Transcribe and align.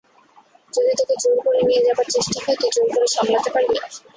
যদি 0.73 0.91
তোকে 0.99 1.15
জোর 1.23 1.37
করে 1.45 1.59
নিয়ে 1.61 1.85
যাবার 1.85 2.07
চেষ্টা 2.15 2.37
হয়, 2.43 2.57
তুই 2.61 2.69
জোর 2.75 2.87
করে 2.93 3.07
সামলাতে 3.07 3.49
পারবি? 3.53 3.75